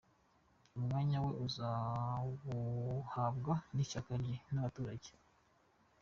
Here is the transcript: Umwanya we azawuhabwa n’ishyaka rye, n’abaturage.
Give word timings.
Umwanya 0.77 1.17
we 1.25 1.31
azawuhabwa 1.45 3.53
n’ishyaka 3.73 4.11
rye, 4.21 4.35
n’abaturage. 4.51 5.09